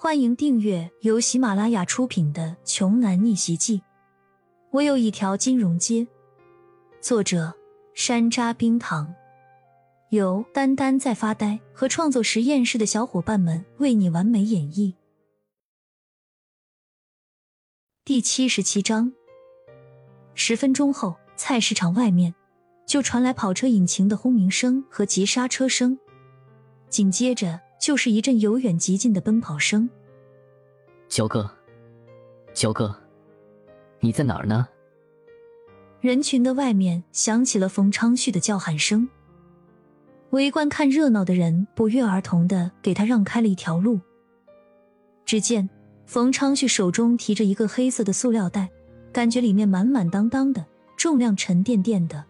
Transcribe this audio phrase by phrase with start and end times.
[0.00, 3.78] 欢迎订阅由喜马拉雅出品的《穷男逆袭记》。
[4.70, 6.06] 我有一条金融街。
[7.00, 7.52] 作者：
[7.94, 9.12] 山楂冰糖，
[10.10, 14.94] 由丹丹在发呆和创作实验室的小伙伴们为你完美演绎。
[18.04, 19.12] 第七十七章。
[20.32, 22.32] 十分钟后，菜市场外面
[22.86, 25.98] 就传来跑车引擎的轰鸣声和急刹车声，
[26.88, 27.62] 紧接着。
[27.88, 29.88] 就是一阵由远及近的奔跑声。
[31.08, 31.50] 九哥，
[32.52, 32.94] 九哥，
[34.00, 34.68] 你在哪儿呢？
[36.02, 39.08] 人群的外面响起了冯昌旭的叫喊声。
[40.32, 43.98] 围观看热闹的人不约而同的给他让开了一条路。
[45.24, 45.66] 只见
[46.04, 48.68] 冯昌旭手中提着一个黑色的塑料袋，
[49.10, 50.62] 感觉里面满满当当的，
[50.94, 52.22] 重量沉甸甸的。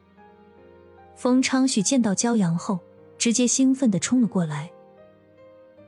[1.16, 2.78] 冯昌旭见到骄阳后，
[3.18, 4.70] 直接兴奋的冲了过来。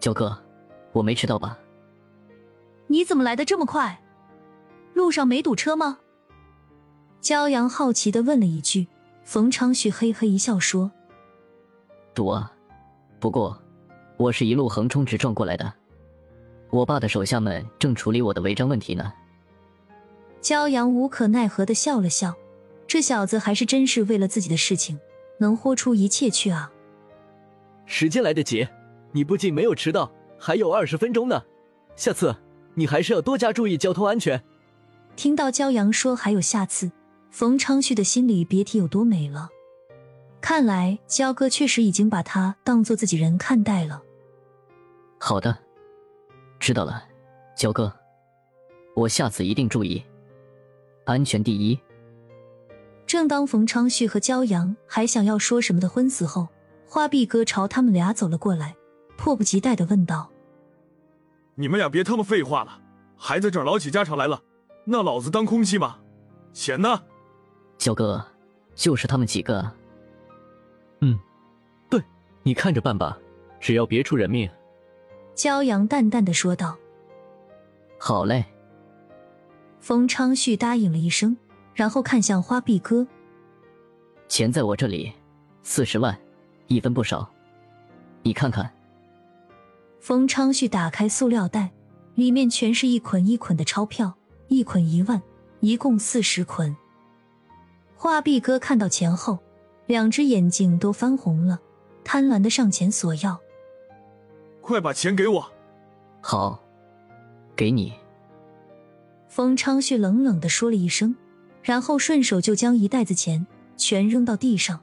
[0.00, 0.36] 焦哥，
[0.92, 1.58] 我没迟到吧？
[2.86, 4.00] 你怎么来的这么快？
[4.94, 5.98] 路上没堵车吗？
[7.20, 8.88] 骄阳好奇的问了一句。
[9.22, 10.90] 冯昌旭嘿嘿一笑说
[12.14, 12.50] ：“堵啊，
[13.20, 13.56] 不过
[14.16, 15.72] 我是一路横冲直撞过来的。
[16.70, 19.12] 我爸的手下们正处理我的违章问题呢。”
[20.42, 22.34] 骄阳无可奈何的笑了笑，
[22.88, 24.98] 这小子还是真是为了自己的事情
[25.38, 26.72] 能豁出一切去啊！
[27.84, 28.66] 时间来得及。
[29.12, 31.42] 你不仅没有迟到，还有二十分钟呢。
[31.96, 32.34] 下次
[32.74, 34.42] 你还是要多加注意交通安全。
[35.16, 36.90] 听到骄阳说还有下次，
[37.30, 39.48] 冯昌旭的心里别提有多美了。
[40.40, 44.02] 看来焦哥确实已经把他当做自己人看待了。
[45.18, 45.58] 好的，
[46.58, 47.04] 知道了，
[47.54, 47.92] 焦哥，
[48.94, 50.02] 我下次一定注意，
[51.04, 51.78] 安全第一。
[53.06, 56.48] 正当冯昌旭和焦阳还想要说什么的昏死后，
[56.86, 58.76] 花臂哥朝他们俩走了过来。
[59.20, 60.30] 迫不及待的问道
[61.54, 62.80] ：“你们俩别他妈废话了，
[63.18, 64.42] 还在这儿唠起家常来了？
[64.86, 65.98] 那老子当空气吗？
[66.54, 67.02] 钱呢？”
[67.76, 68.26] 小哥，
[68.74, 69.70] 就是他们几个。
[71.00, 71.20] 嗯，
[71.90, 72.02] 对，
[72.42, 73.18] 你看着办吧，
[73.60, 74.50] 只要别出人命。”
[75.36, 76.78] 骄阳淡淡的说道。
[78.00, 78.42] “好嘞。”
[79.80, 81.36] 冯昌旭答应了一声，
[81.74, 83.06] 然后看向花臂哥
[84.28, 85.12] ：“钱在我这里，
[85.62, 86.18] 四十万，
[86.68, 87.30] 一分不少，
[88.22, 88.72] 你看看。”
[90.00, 91.70] 冯昌旭打开塑料袋，
[92.14, 94.14] 里面全是一捆一捆的钞票，
[94.48, 95.20] 一捆一万，
[95.60, 96.74] 一共四十捆。
[97.94, 99.38] 画壁哥看到钱后，
[99.86, 101.60] 两只眼睛都翻红了，
[102.02, 103.38] 贪婪的上前索要
[104.62, 105.52] ：“快把钱给我
[106.22, 106.62] ！”“好，
[107.54, 107.92] 给你。”
[109.28, 111.14] 冯昌旭冷冷的说了一声，
[111.62, 113.46] 然后顺手就将一袋子钱
[113.76, 114.80] 全扔到地上。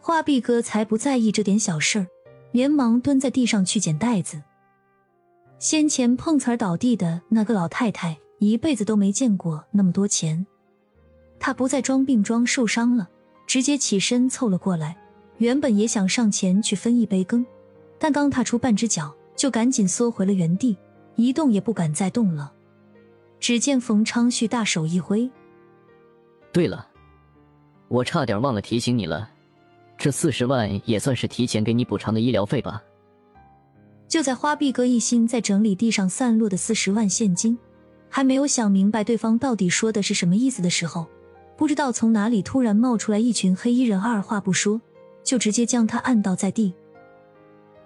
[0.00, 2.06] 画壁哥才不在意这点小事儿。
[2.56, 4.42] 连忙蹲在地上去捡袋子。
[5.58, 10.46] 先前碰瓷儿倒地的那个老太太，一辈子都没见过那么多钱。
[11.38, 13.10] 她不再装病装受伤了，
[13.46, 14.96] 直接起身凑了过来。
[15.36, 17.44] 原本也想上前去分一杯羹，
[17.98, 20.78] 但刚踏出半只脚，就赶紧缩回了原地，
[21.16, 22.54] 一动也不敢再动了。
[23.38, 25.30] 只见冯昌旭大手一挥
[26.54, 26.88] ：“对了，
[27.88, 29.32] 我差点忘了提醒你了。”
[29.98, 32.82] 这四十万也算是提前给你补偿的医疗费吧。
[34.06, 37.58] 就在花臂哥一心在整理地上散落的四十万现金，
[38.08, 41.06] 还没有想明白对方到底说的是什么意思的时候，
[41.56, 44.80] 不知道从哪里突然冒出来一群黑衣人，二话不说
[45.24, 46.72] 就直接将他按倒在地。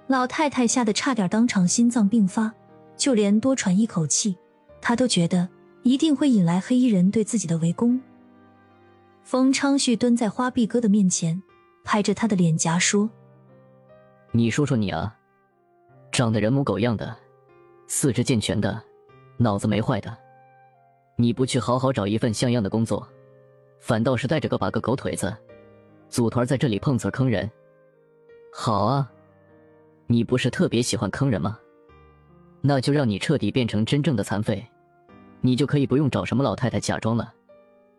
[0.08, 2.52] 老太太吓得差点当场心脏病发，
[2.96, 4.36] 就连多喘一口气，
[4.80, 5.48] 她都觉得
[5.84, 7.98] 一定会引来黑衣人对自己的围攻。
[9.22, 11.42] 冯昌旭蹲在花臂哥的面前。
[11.84, 13.08] 拍着他的脸颊说
[14.32, 15.16] ：“你说说你啊，
[16.12, 17.16] 长得人模狗样的，
[17.86, 18.80] 四肢健全的，
[19.36, 20.16] 脑子没坏的，
[21.16, 23.06] 你不去好好找一份像样的工作，
[23.80, 25.34] 反倒是带着个把个狗腿子，
[26.08, 27.50] 组团在这里碰瓷坑人。
[28.52, 29.10] 好啊，
[30.06, 31.58] 你不是特别喜欢坑人吗？
[32.60, 34.64] 那就让你彻底变成真正的残废，
[35.40, 37.32] 你就可以不用找什么老太太假装了，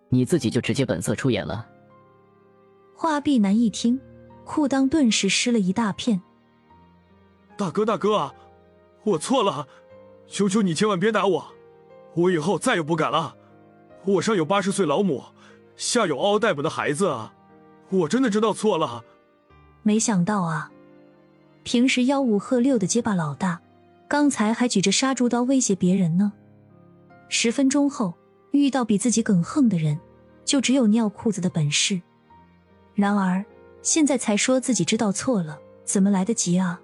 [0.09, 1.67] 你自己就直接本色出演了。”
[3.01, 3.99] 画壁男一听，
[4.45, 6.21] 裤裆顿时湿了一大片。
[7.57, 8.35] 大哥，大哥啊，
[9.03, 9.67] 我错了，
[10.27, 11.47] 求求你千万别打我，
[12.13, 13.35] 我以后再也不敢了。
[14.05, 15.23] 我上有八十岁老母，
[15.75, 17.33] 下有嗷嗷待哺的孩子啊，
[17.89, 19.03] 我真的知道错了。
[19.81, 20.71] 没想到啊，
[21.63, 23.59] 平时吆五喝六的街霸老大，
[24.07, 26.33] 刚才还举着杀猪刀威胁别人呢。
[27.29, 28.13] 十分钟后
[28.51, 29.99] 遇到比自己更横的人，
[30.45, 31.99] 就只有尿裤子的本事。
[32.93, 33.43] 然而，
[33.81, 36.81] 现在才说自己知道错了，怎么来得及啊？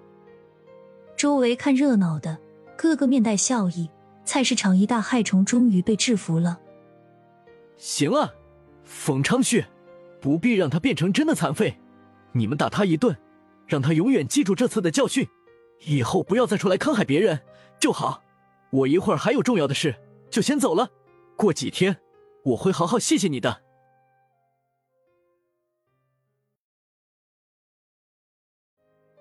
[1.16, 2.38] 周围看热闹的
[2.76, 3.90] 个个面带笑意。
[4.24, 6.60] 菜市场一大害虫终于被制服了。
[7.78, 8.30] 行啊，
[8.84, 9.64] 冯昌旭，
[10.20, 11.78] 不必让他变成真的残废。
[12.32, 13.16] 你们打他一顿，
[13.66, 15.26] 让他永远记住这次的教训，
[15.86, 17.40] 以后不要再出来坑害别人
[17.80, 18.22] 就好。
[18.68, 19.96] 我一会儿还有重要的事，
[20.28, 20.90] 就先走了。
[21.34, 21.96] 过几天
[22.44, 23.62] 我会好好谢谢你的。